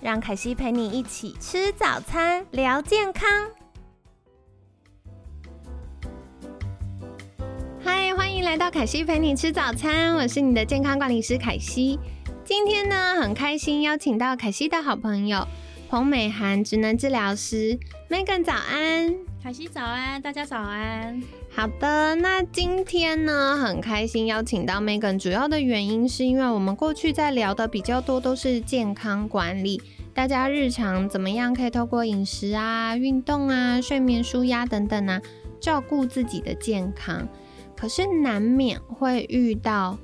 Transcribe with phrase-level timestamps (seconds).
[0.00, 3.28] 让凯西陪你一起吃早餐，聊健康。
[7.82, 11.98] 嗨，欢迎来到凯西陪你吃早餐，我是你的健康管理师凯西。
[12.44, 15.44] 今天呢，很开心邀请到凯西的好朋友
[15.88, 17.76] 彭美涵，职能治疗师
[18.08, 21.20] Megan，早安，凯西早安，大家早安。
[21.58, 29.82] 好的，那今天呢，很开心邀请到 Megan，主要的原因是因为我们过去在聊的比较多都是健康管理，
[30.14, 35.20] 大家日常怎么样可以透过饮食啊、运动啊、睡眠、舒压等等啊，
[35.60, 37.26] 照顾自己的健康。
[37.76, 39.98] 可是难免会遇到，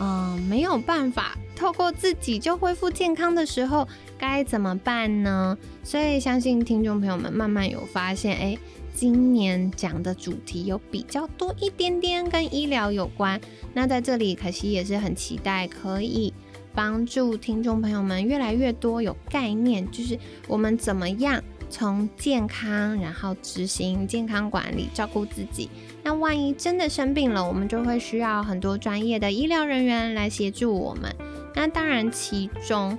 [0.00, 3.86] 嗯，没有办法透过自己就恢复健康的时候，
[4.18, 5.56] 该怎么办呢？
[5.82, 8.58] 所以相信听众朋友们慢慢有发现，哎。
[8.94, 13.38] 今年讲的主题有比较多一点点跟医疗有关，
[13.74, 16.32] 那在这里可惜也是很期待可以
[16.74, 25.68] 帮助听众朋友们越来越多有概念，就是我们怎么样从健康，然后执行健康管理，照顾自己。
[26.02, 31.14] 那万一真的生病了，我们就会需要很多专业的医疗人员来协助我们。
[31.54, 32.96] 那当然，其中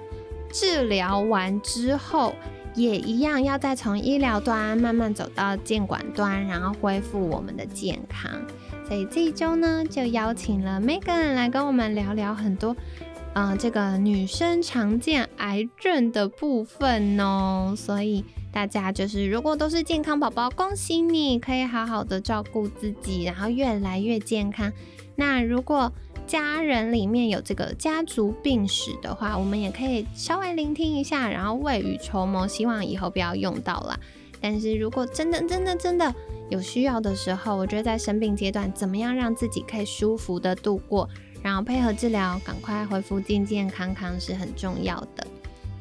[0.59, 2.33] 治疗完之后。
[2.75, 8.31] 也一样，要再从医疗端慢慢走到监管端，然后恢复我们的健康。
[8.88, 12.75] 所以这一周呢，就邀请了 Megan 来跟我们聊聊很多，
[13.33, 17.73] 嗯，这个女生常见癌症的部分哦。
[17.75, 24.71] 所以大家就是，如果都是健康宝宝，恭喜你可以好好的照顾自己，然后越来越健康。
[25.15, 25.92] 那如果
[26.27, 33.98] 家人里面有这个家族病史的话，我们也可以稍微聆听一下，然后未雨绸缪，希望以后不要用到啦。
[34.42, 36.14] 但是如果真的、真的、真的
[36.49, 41.10] 有需要的时候，我觉得在生病阶段，怎么样让自己可以舒服的度过，
[41.42, 45.26] 然后配合治疗，赶快恢复健健康康是很重要的。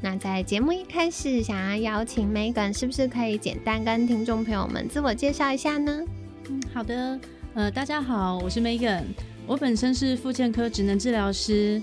[0.00, 6.04] 那在节目一开始，想要邀请 Megan，是不是可以简单跟听众朋友们自我介绍一下呢？
[6.48, 7.18] 嗯，好的。
[7.54, 9.02] 呃，大家好，我是 Megan。
[9.46, 11.80] 我本身是复健科职能治疗师，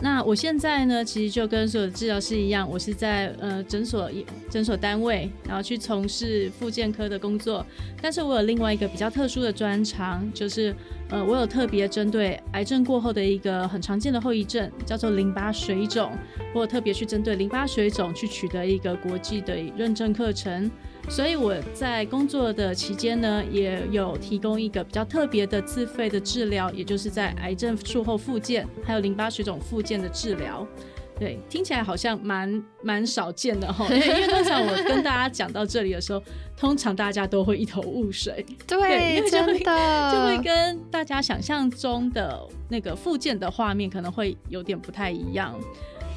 [0.00, 4.10] 那我现在呢，其实就跟所有的治疗师一样，我是在呃诊所
[4.50, 7.64] 诊所单位，然后去从事复健科的工作。
[8.02, 10.74] 但是我有另外一个比较特殊的专长，就是
[11.08, 16.12] 呃，我有特别针对癌症过后的一个很常见的后遗症，叫做淋巴水肿，
[16.52, 20.70] 或特别去针对淋巴水肿去取得一个国际的认证课程。
[21.08, 30.66] 所以我在工作的期间呢，也有提供一个比较特别的自费的治疗，也就是在癌症术后复健，还有淋巴水肿复健的治疗。
[31.18, 33.86] 对，听起来好像蛮蛮少见的哈。
[33.94, 36.22] 因为通常我跟大家讲到这里的时候，
[36.54, 38.44] 通常大家都会一头雾水。
[38.66, 45.58] 对，真的就会跟大家想象中的那个复健的画面可能会有点不太一样。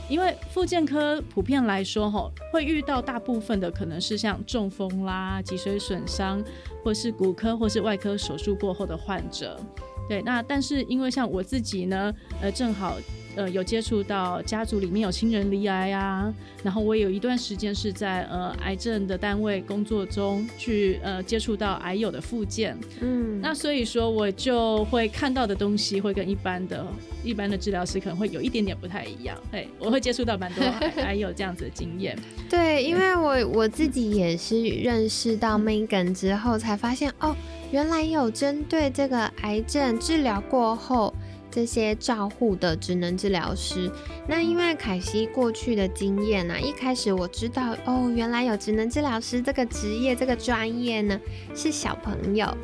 [0.09, 6.43] 因为复健科普遍来说，吼，会遇到大部分的可能是像中风啦、脊髓损伤，
[6.83, 9.59] 或是骨科或是外科手术过后的患者。
[10.07, 12.97] 对，那但是因为像我自己呢，呃，正好。
[13.35, 26.85] 呃，有接触到家族里面有亲人罹癌啊，然后我有一段时间是在呃癌症的单位工作中去呃接触到癌友的复健，嗯，那所以说我就会看到的东西会跟一般的
[27.23, 30.63] 一般的治疗师可能会有一点点不太一样，对，我会接触到蛮多
[31.03, 32.17] 癌友这样子的经验。
[32.49, 37.35] 对，因为我我自己也是认识到 Megan 之后才发现，哦，
[37.71, 41.13] 原来有针对这个癌症治疗过后。
[41.51, 43.91] 这些照护的职能治疗师，
[44.27, 51.19] 那因为凯西过去的经验呢，一开始我知道哦，原来有职能治疗师这个职业这个专业呢，
[51.55, 52.55] 是小朋友，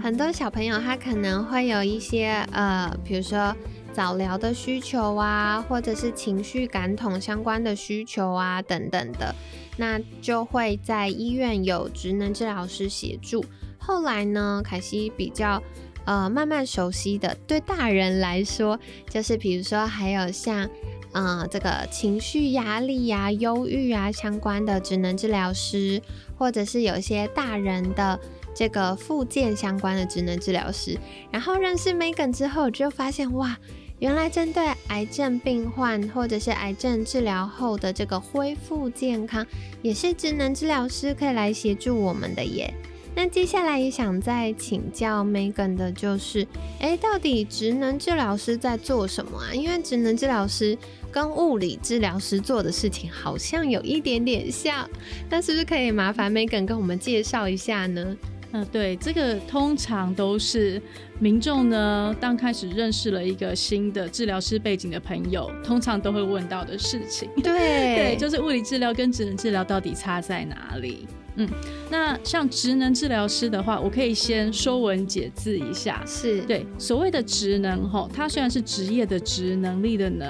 [0.00, 3.54] 很多小朋友他可能会有一些呃，比如说
[3.92, 9.34] 早疗的需求啊，或者是情绪感统相关的需求啊等等的，
[9.76, 13.44] 那就会在医院有职能治疗师协助。
[13.78, 15.62] 后来呢，凯西比较。
[16.04, 18.78] 呃，慢慢熟悉的，对大人来说，
[19.08, 20.68] 就是比如说还有像，
[21.12, 26.00] 呃，这个情绪压力呀、忧郁啊相关的职能治疗师，
[26.36, 28.18] 或者是有些大人的
[28.54, 30.98] 这个附件相关的职能治疗师。
[31.30, 33.56] 然后认识 Megan 之后，就发现哇，
[34.00, 39.46] 原来针对癌症病患或者是癌症治疗后的这个恢复健康，
[39.82, 42.74] 也是职能治疗师可以来协助我们的耶。
[43.14, 46.46] 那接下来也想再请教 Megan 的就是，
[46.80, 49.52] 哎，到底职能治疗师在做什么啊？
[49.52, 50.76] 因为职能治疗师
[51.10, 54.88] 跟物理治疗师做的事情好像有一点点像，
[55.28, 58.16] 那是不是可以麻烦 Megan 跟我们介绍一下呢？
[58.54, 60.80] 嗯，对，这个通常都是
[61.18, 67.30] 民众呢，当开始认识了一个新的治疗师背景的朋友，通常都会问到的事情。
[67.42, 71.06] 对，对，就是物理治疗跟职能治疗到底差在哪里？
[71.36, 71.48] 嗯，
[71.90, 76.02] 那像职能治疗师的话，我可以先说文解字一下。
[76.06, 80.28] 是对，所谓的职能哈，它虽然是职业的职能力的能，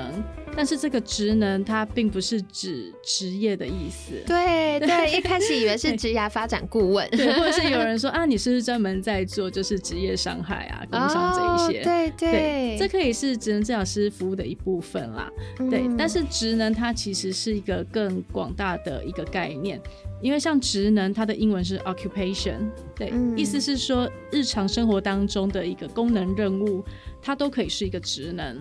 [0.54, 4.12] 但是这个职能它并不是指职业的意思。
[4.26, 11.82] 对对，一开始以为是职业发展顾问， 对，或者是有人说啊，你是不是专门在做就是职业伤害啊、工伤这一些？
[11.82, 15.30] 对对，这可以是职能治疗师服务的一部分啦。
[15.70, 19.80] 对，但是职能它其实是一个更广大的一个概念。
[20.20, 26.84] 因为像职能，它的英文是 occupation，对，意思是说日常生活当中的一个功能任务，
[27.20, 28.56] 它都可以是一个职能。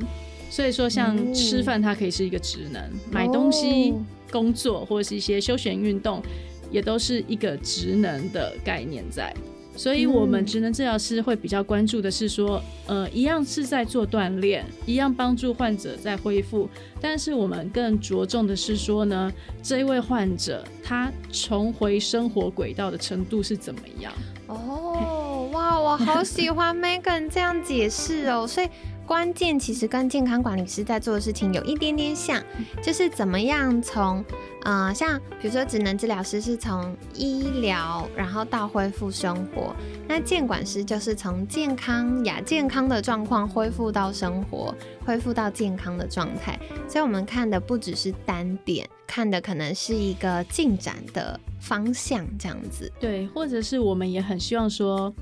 [0.51, 3.93] 所以说，像吃饭，它可以是一个职能；买东西、
[4.29, 6.21] 工作或者是一些休闲运动，
[6.69, 9.33] 也都是一个职能的概念在。
[9.77, 16.69] 所以，我们职能治疗师会比较关注的是说，呃，一样是在做锻炼，一样帮助患者在恢复，
[16.99, 19.31] 但是我们更着重的是说呢，
[19.63, 24.11] 这一位患者他重回生活轨道的程度是怎么样？
[24.47, 28.67] 哦，哇，我好喜欢 Megan 这样解释哦，所以。
[29.11, 32.41] 关键其实跟健康管理师在做的事情有一点点像，
[32.81, 34.23] 就是怎么样从，
[34.63, 39.75] 呃，像比如说职能治疗师是从医疗，然后到恢复生活，
[40.07, 44.73] 那健管师就是从健康亚健康的状况恢复到生活，
[45.05, 46.57] 恢复到健康的状态。
[46.87, 52.89] 所以我们看的不只是单点，看的可能是一个进展的方向这样子。
[52.97, 55.13] 对，或者是我们也很希望说，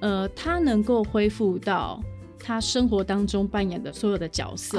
[0.00, 2.00] 呃，他能够恢复到。
[2.42, 4.78] 他生活当中扮演的所有的角色，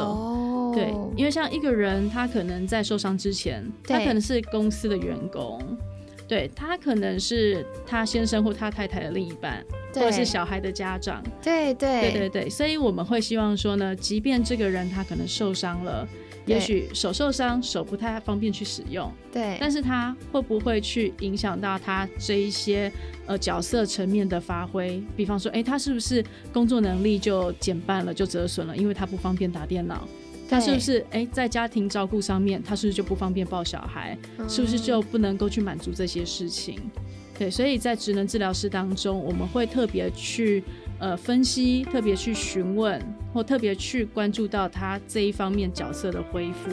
[0.73, 5.61] 对，因为像一个人，他可能在受伤之前，他可能是公司的员工，
[6.27, 9.63] 对他可能是他先生或他太太的另一半，
[9.93, 12.01] 或者是小孩的家长，对对。
[12.01, 16.07] 对对对，所以我们会希望说呢，即便这个人他可能受伤了。
[16.45, 22.91] 也许手受伤，手不太方便去使用，对，但是他会不会去影响到他这一些
[23.25, 25.01] 呃角色层面的发挥？
[25.15, 30.07] 比方说，哎，他是不是工作能力就减半了，就折损了，因为他不方便打电脑？
[30.49, 34.17] 他是不是哎在家庭照顾上面，他是不是就不方便抱小孩？
[34.49, 36.77] 是不是就不能够去满足这些事情？
[37.39, 40.63] 对，所以在职能治疗师当中，我们会特别去。
[41.03, 42.97] 呃，分析特别去询问，
[43.33, 46.69] 或特别去关注到他这一方面角色的恢复，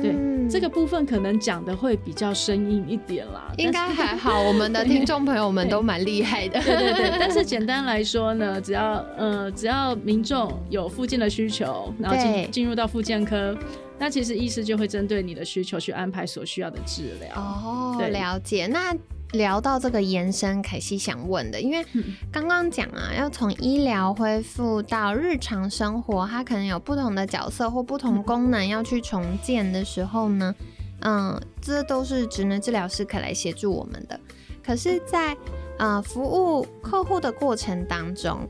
[0.00, 0.14] 对
[0.48, 3.52] 这个部分可能讲的会比较生硬一点啦。
[3.58, 6.58] 应该还好， 我们的听众朋友们都蛮厉害的。
[6.62, 13.54] 对对对，但是简单来说呢，只要呃只要民众有附件的需求，然后进进入到附件科，
[13.98, 17.34] 那其实医师就会针对你的需求去安排所需要的治疗。
[17.36, 18.96] 哦，了解那。
[19.32, 21.84] 聊到这个延伸，凯西想问的，因为
[22.30, 30.54] 刚刚讲啊，要从医疗恢复到日常生活，它可能有不同的角色或不同功能要去重建的时候呢，
[31.00, 34.18] 嗯，这都是职能治疗师可以来协助我们的。
[34.64, 35.36] 可是，在
[35.78, 38.48] 呃服务客户的过程当中，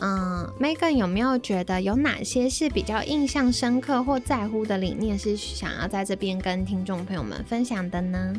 [0.00, 8.34] 嗯，Megan 有没有觉得有哪些是比较印象深刻或在乎的理念，是想要在这边跟听众朋友们分享的呢？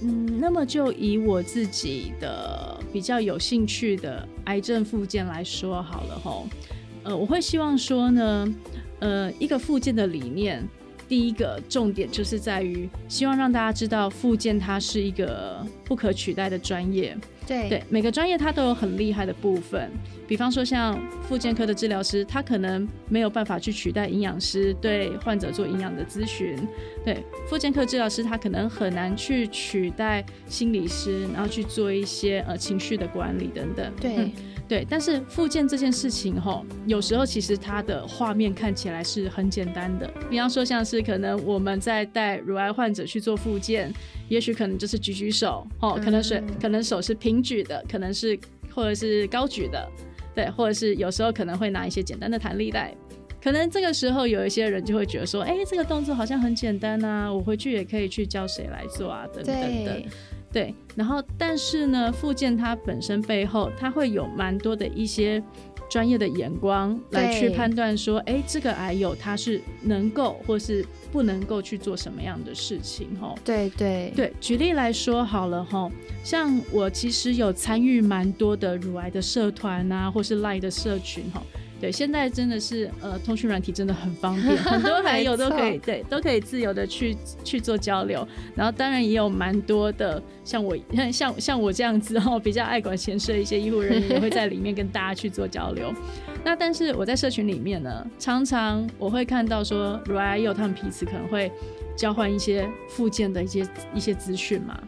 [0.00, 6.46] 嗯，那么就以我自己的比较有兴趣的癌症附件来说好了吼，
[7.02, 8.54] 呃，我会希望说呢，
[9.00, 10.62] 呃，一个附件的理念，
[11.08, 17.16] 第一个重点就是在于希望让大家知道附件它是一个不可取代的专业。
[17.48, 19.90] 对对，每个专业它都有很厉害的部分，
[20.28, 26.56] 比方说像复健科的治疗师，他可能没有办法去取代营养师对患者做营养的咨询；
[27.02, 33.92] 对，复健科治疗师他可能很难去取代心理师，然后去做一些呃情绪的管理等等。
[33.98, 34.30] 对。
[34.68, 40.06] 对，但是复健这件事情吼，有时候其实它的画面看起来是很简单的。
[40.28, 43.90] 比方说，像是可能我们在带乳癌患者去做复健，
[44.28, 48.38] 也许可能就是举举手，哦，可能是可能手是平举的，可能是
[48.74, 49.88] 或者是高举的，
[50.34, 52.94] 对，或者是有时候可能会拿一些简单的弹力带，
[53.42, 60.02] 可能这个时候有一些人就会觉得说，哎，这个动作好像很简单啊，我回去也可以去教谁来做啊，等等的。
[60.52, 65.42] 对，然后但是呢，附件它本身背后，它会有蛮多的一些
[65.90, 73.38] 专业的眼光来去判断说，哎，这个癌友他是能够或是不能够去做什么样的事情吼。
[73.44, 75.90] 对对对，举例来说好了吼，
[76.22, 81.42] 像我其实有参与蛮多的乳癌的社团啊，或是 Line 的社群哈。
[81.80, 88.26] 对，现在真的是呃，通讯软体真的很方便， 很多朋友都可以对，都可以自由的去去做交流。
[88.54, 90.76] 然后当然也有蛮多的像我
[91.12, 95.92] 像像我这样子哦，比较爱管闲事的一些医护人员也会在里面跟大家去做交流。
[96.44, 101.50] 那但是我在社群里面呢，常常我会看到说乳癌友他们彼此可能会
[101.96, 104.80] 交换一些附件的一些一些资讯嘛。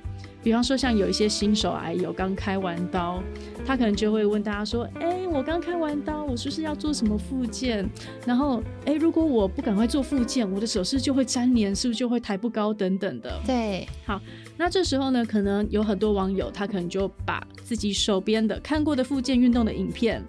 [0.43, 3.23] 比方说，像有一些新手癌友刚开完刀，
[3.67, 7.89] 他可能就会问大家说：“哎、我刚开完刀，我是不是要做什么复健？
[8.27, 14.21] 然后，哎、如果我不赶快做复健，我的手势就会粘连，是不是就会抬不高等等的。”对好
[14.57, 20.23] 那这时候呢，可能有很多网友他可能就把自己手边的看过的复健运动的影片，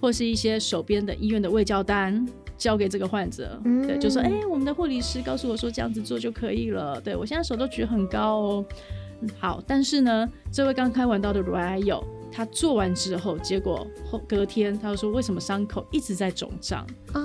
[0.00, 2.26] 或是一些手边的医院的卫教单。
[2.56, 8.76] 交给这个患者，嗯对，就说，哎、我们的护理师告诉我说这样子做就可以了，对我现在手都举很高哦，嗯
[9.38, 12.02] 好，但是呢，这位刚开完刀的乳癌友，
[12.32, 16.86] 他做完之后，结果后隔天他就说，为什么伤口一直在肿胀？
[17.12, 17.20] 啊，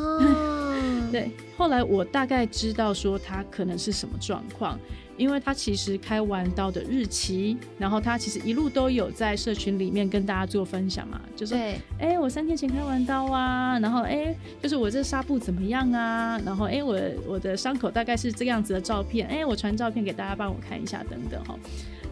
[1.11, 4.79] 对，后来我大概知道说他可能是什么状况，
[5.19, 14.33] 因为他其实开完刀的日期，然后他其实一路都有在社群里面跟大家做分享嘛，就说，对哎、我三天前开完刀啊，然后哎、
[14.63, 16.97] 就是我这纱布怎么样啊，然后哎、我
[17.27, 21.53] 我的伤口大概是这个样子的照片，哎、我传照片给大家帮我看一下等等哈。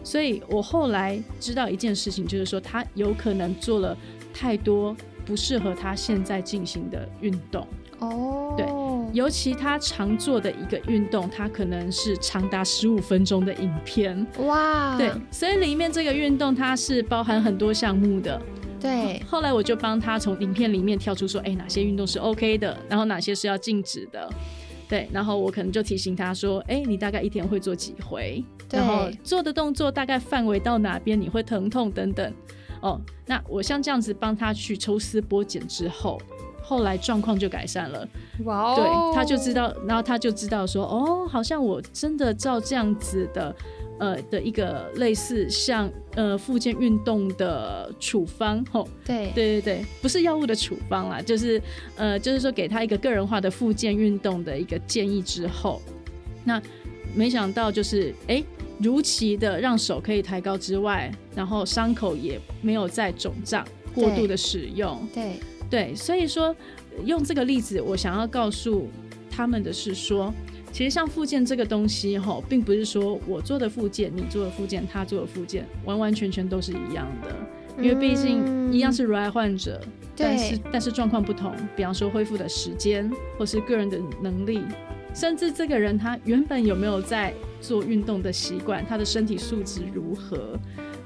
[0.04, 3.96] 所以我后来知道一件事情，就是说他有可能做了
[4.34, 7.66] 太多不适合他现在进行的运动。
[7.98, 8.64] 哦，对
[9.12, 14.26] 尤其他常做的一个运动，他可能是长达十五分钟的影片。
[14.38, 18.40] 哇，对，所以里面这个运动它是包含很多项目的。
[18.80, 24.28] 对后来我就帮他从影片里面挑出说，哎、哪些运动是 OK 的，然后哪些是要禁止的。
[24.88, 32.32] 对，然后我可能就提醒他说，哎、你大概一天会做几回，然后做的动作大概范围到哪边你会疼痛等等。
[32.80, 36.20] 哦，那我像这样子帮他去抽丝剥茧之后，
[36.68, 38.06] 后来状况就改善了。
[38.44, 43.56] 哇哦，对，他就知道，然后他就知道说，哦，好像我真的照这样子的，
[43.98, 49.32] 呃的一个类似像呃附件运动的处方，吼，对。
[49.34, 51.60] 对对对，不是药物的处方啦，就是
[51.96, 55.80] 呃就是说给他一个个人化的附件运动的一个建议之后，
[56.44, 56.60] 那
[57.14, 58.44] 没想到就是哎。
[58.80, 66.54] 如期的让手可以抬高之外，然后伤口也没有再肿胀，过度的使用，对对，所以说
[67.04, 68.88] 用这个例子，我想要告诉
[69.30, 70.32] 他们的是说，
[70.72, 77.34] 其实像附件这个东西哈，并不是说我做的附件，你做的附件，他做的附件，完完全全都是一样的，
[77.82, 79.80] 因为毕竟一样是乳癌患者，
[80.16, 84.62] 但是但是状况不同，比方说恢复的时间，或是个人的能力，
[85.14, 90.58] 甚至这个人他原本有没有在做运动的习惯，他的身体素质如何。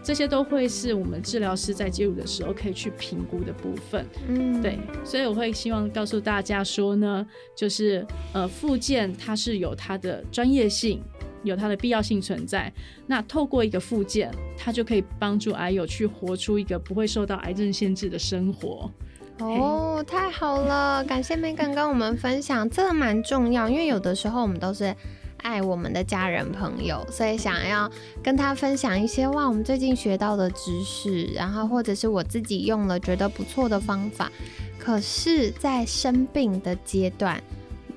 [0.02, 4.06] 这些都会是我们治疗师在介入的时候可以去评估的部分。
[4.28, 11.00] 嗯对，所以我会希望告诉大家说呢，就是呃，复健它是有它的专业性，
[11.44, 12.72] 有它的必要性存在。
[13.06, 18.90] 那透过一个附件，它就可以帮助癌友去活出一个不会受到癌症限制的生活。
[19.38, 21.02] 哦，太好了！
[21.04, 24.94] 感谢 Megan 跟我们分享，这个蛮重要，因为有的时候我们都是
[25.42, 27.90] 爱我们的家人朋友，所以想要
[28.22, 34.30] 跟他分享一些哇，我们最近学到的知识，然后或者是我自己用了觉得不错的方法。
[34.78, 37.40] 可是，在生病的阶段，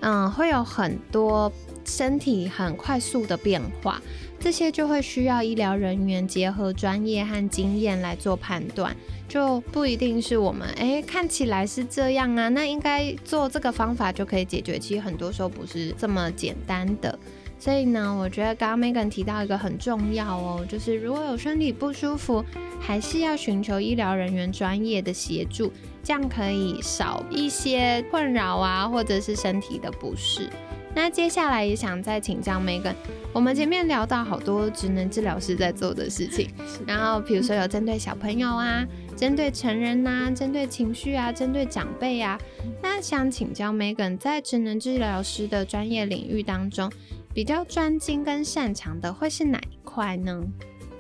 [0.02, 1.52] 嗯，会有很多
[1.86, 4.02] 身体很快速的变化，
[4.40, 8.96] 这些就会需要医疗人员结合专业和经验来做判断。
[9.28, 14.78] 就不一定是我们哎看起来是这样啊，那应该做这个方法就可以解决。
[14.78, 17.18] 其实很多时候不是这么简单的。
[17.58, 22.44] 所以呢，我觉得刚刚 Megan 提到一个很重要哦，就是如果有身体不舒服，
[22.80, 25.72] 还是要寻求医疗人员专业的协助，
[26.04, 30.50] 这样可以少一些困扰啊，或者是身体的不适。
[30.96, 32.96] 那接下来也想再请教 Megan，
[33.34, 36.50] 我们前面聊到好多职能治疗师在做的事情，
[36.88, 38.84] 然后比如说有针对小朋友啊，
[39.16, 42.40] 针对成人呐、针对情绪啊，针对长辈啊。
[42.82, 46.90] 那想请教 Megan，在职能治疗师的专业领域当中，
[47.34, 50.42] 比较专精跟擅长的会是哪一块呢？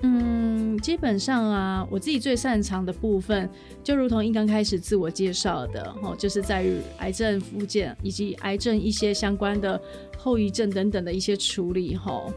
[0.07, 3.49] 嗯，基本上啊，我自己最擅长的部分，
[3.83, 9.81] 就如同一刚开始自我介绍的，哦，就是在于癌症复健以及癌症一些相关的
[10.15, 12.31] 后遗症等等的一些处理，吼。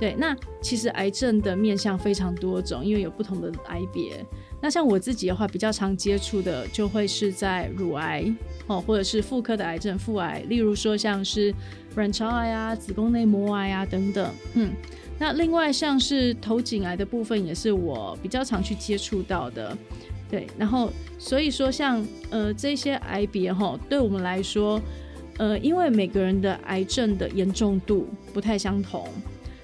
[0.00, 4.24] 对，那其实癌症的面向非常多种，因为有不同的癌别。
[4.60, 8.24] 那像我自己的话，比较常接触的就会是在乳癌
[8.66, 11.54] 哦，或者是妇科的癌症、妇癌，例如说像是
[11.94, 14.28] 卵巢癌啊、子宫内膜癌啊等等。
[14.54, 14.72] 嗯，
[15.22, 19.78] 那另外像是头颈癌的部分，也是我比较常去接触到的。
[20.28, 24.80] 对，然后所以说像呃这些癌别哈，对我们来说，
[25.38, 29.06] 呃，因为每个人的癌症的严重度不太相同，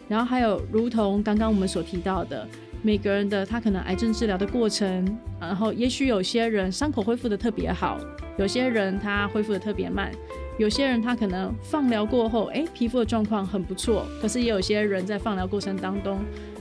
[0.06, 2.46] 然后还有如同刚刚我们所提到的，
[2.80, 7.98] 每个人的他可能癌症治疗的过程，然后也许有些人伤口恢复的特别好，
[8.38, 10.12] 有些人他恢复的特别慢，
[10.58, 16.18] 有些人他可能放疗过后，哎，皮肤的状况很不错，可是也有些人在放疗过程当中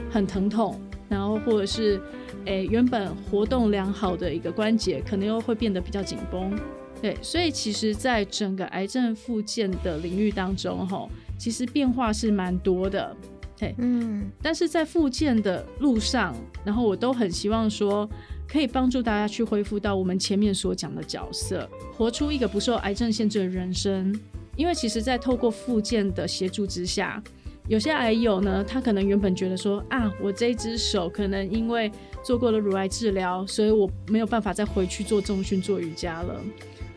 [0.10, 2.00] 很疼痛，然后或者是。
[2.46, 6.58] 诶，原本活动良好的一个关节，可能又会变得比较紧绷。
[7.02, 13.14] 对，所以其实，在整个癌症复健的领域当中，吼，其实变化是蛮多的。
[13.58, 18.10] 对，嗯，但是在复健的路上，然后我都很希望说，
[18.48, 24.18] 可以帮助大家去恢复到我们前面所讲的角色，活出一个不受癌症限制的人生。
[24.56, 27.22] 因为其实，在透过复健的协助之下。
[27.68, 31.92] 有些癌友呢，他可能原本觉得说啊，我这只手可能因为
[32.24, 36.42] 做过了乳癌治疗，所以我没有办法再回去做重训、做瑜伽了。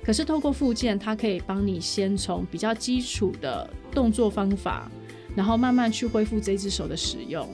[0.04, 4.88] 可是透过复健，它可以帮你先从比较基础的动作方法，
[5.34, 7.46] 然后慢慢去恢复这只手的使用。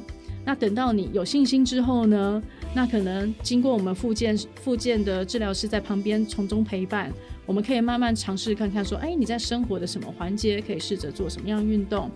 [0.46, 2.40] 那等到你有信心之后呢，
[2.72, 7.12] 那可能经过我们复健复健的治疗师在旁边从中陪伴，
[7.44, 12.08] 我们可以慢慢尝试看看说，哎，你在生活的什么环节可以试着做什么样运动。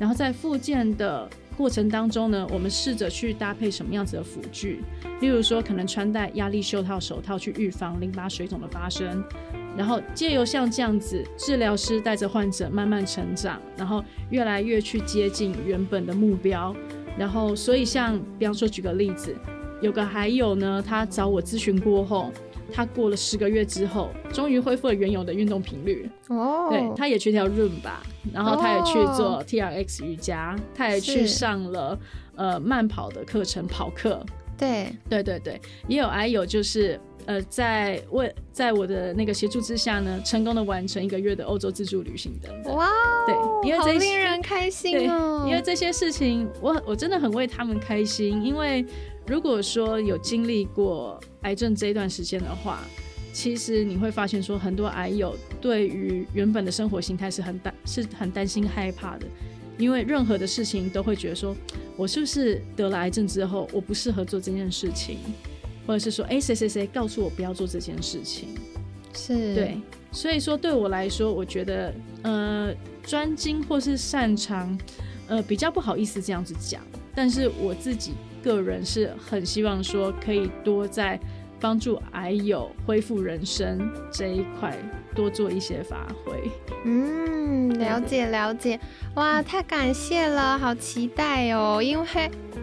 [0.00, 4.80] 然后在复健的过程当中呢，我们试着去搭配什么样子的辅具，
[5.20, 9.24] 例如说可能穿戴压力袖套、手套去预防淋巴水肿的发生，
[9.76, 16.74] 然后借由像这样子，治疗师带着患者慢慢成长，然后越来越去接近原本的目标。
[17.18, 19.34] 然后所以像比方说举个例子，
[19.80, 22.32] 有个还有呢，他找我咨询过后。
[22.72, 26.10] 他过了十个月之后，终于恢复了原有的运动频率。
[26.28, 31.96] 哦，对，他也去跳 Room 吧，然后他也去做 T R X 瑜伽，他也去上了
[32.34, 34.20] 呃慢跑的课程，跑课。
[34.56, 42.72] 对，对对对，也有癌友就是呃，在为在我的那个协助之下呢，成功的完成一个月的欧洲自助旅行的。
[42.72, 42.88] 哇，
[43.26, 43.34] 对，
[43.68, 45.44] 因为这令人开心哦。
[45.48, 48.84] 因为这些事情，我我真的很为他们开心，因为。
[49.28, 52.78] 如果说有经历过癌症这一段时间的话，
[53.32, 59.26] 其实你会发现说，很多癌友对于原本的生活形态是很担是很担心害怕的，
[59.78, 61.56] 因为任何的事情都会觉得说，
[61.96, 65.18] 我是不是得了癌症之后，我不适合做这件事情，
[65.86, 68.48] 或者是说，哎，谁谁谁告诉我不要做这件事情，
[69.14, 69.80] 是对，
[70.12, 74.78] 所以说对我来说，我觉得呃，专精或是擅长，
[75.28, 76.82] 呃，比较不好意思这样子讲，
[77.14, 78.12] 但是我自己。
[78.42, 81.18] 个人是很希望说可以多在
[81.58, 84.78] 帮助癌友恢复人生这一块
[85.16, 86.48] 多做一些发挥。
[86.84, 88.78] 嗯，了解了解，
[89.14, 91.80] 哇，太感谢了，好期待哦！
[91.82, 92.06] 因为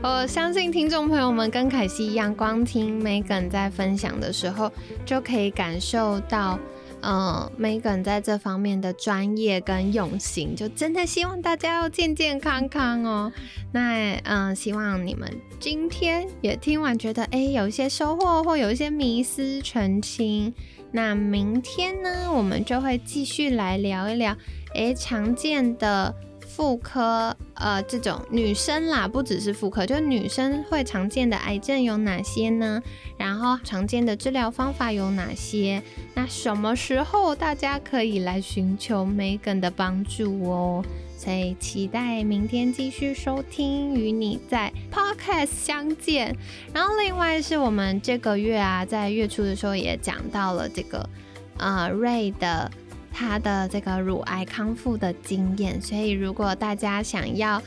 [0.01, 4.71] 我相信听众朋友们跟凯西一样，光听 Megan 在分享的时候
[5.05, 6.57] 就可以感受到。
[7.03, 13.31] 嗯，Megan 在这方面的专业跟用心，就真的希望大家要健健康康哦。
[13.71, 20.53] 那嗯，希望你们今天也听完，觉得哎有一些收获或有一些迷思澄清。
[20.91, 24.35] 那明天呢，我们就会继续来聊一聊
[24.73, 26.15] 哎常见的。
[26.55, 32.79] 妇科，呃，这种女生啦，不只是妇科，就女生会常见的癌症有哪些呢？
[33.17, 35.81] 然后常见的治疗方法有哪些？
[36.13, 40.85] 那什么时候大家可以来寻求 Megan 的帮助哦？
[41.17, 46.37] 所以期待明天继续收听，与你在 Podcast 相见。
[46.71, 51.09] 然后另外是我们这个月啊，在月初的时候也讲到了这个，
[51.57, 52.69] 呃，瑞的。
[53.13, 57.62] 他的这个乳癌康复的经验，所以如果大家想要，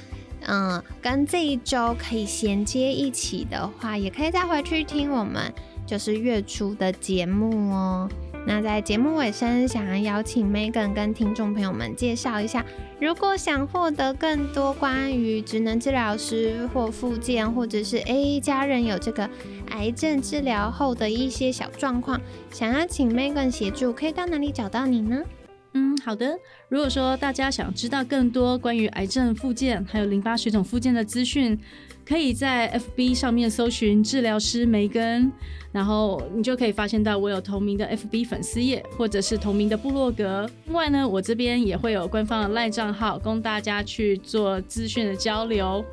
[0.46, 5.52] 嗯，跟这一周可以衔接一起的话，也可以再回去听我们
[5.86, 8.08] 就是月初的节目哦。
[8.48, 12.64] 那在节目尾声，想要邀请 Megan 跟听众朋友们介绍一下，
[13.00, 19.28] 如果想获得更多关于职能治疗师或复健，或者是 A 家人有这个
[19.70, 22.20] 癌症治疗后的一些小状况，
[22.52, 25.20] 想要请 Megan 协助，可以到哪里找到你呢？
[25.76, 26.34] 嗯，好的。
[26.70, 31.58] 如果说大家想知道更多关于癌症复健还有淋巴水肿复健的资讯，
[32.08, 35.30] 可以在 FB 上面搜寻治疗师梅根，
[35.72, 40.48] 然后你就可以发现到我有同名的 FB 粉丝页，或者是同名的部落格。
[40.64, 45.84] 另外呢，我这边也会有官方的赖账号，供大家去做资讯的交流。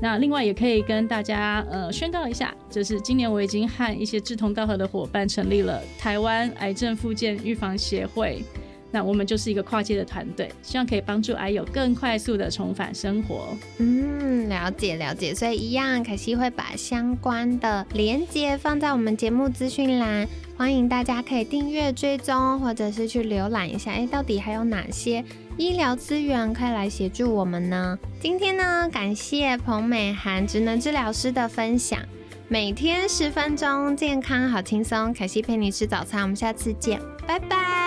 [0.00, 8.44] 那另外也可以跟大家呃宣告一下，就是今年我已经和一些志同道合的伙伴成立了台湾癌症复健预防协会。
[8.92, 13.56] 那我们就是一个跨界的团队，希望可以帮助癌友更快速的重返生活。
[13.78, 25.24] 嗯，了解了解，所以一样，凯西会把相关的连接放在我们节目资讯栏，欢迎大家可以订阅追踪，或者是去浏览一下，哎，到底还有哪些
[25.56, 27.98] 医疗资源可以来协助我们呢？
[28.20, 31.98] 今天呢，感谢彭美涵职能治疗师的分享，
[32.48, 37.81] 每天十分钟，健康好轻松，凯西陪你吃早餐，我们下次见，拜拜。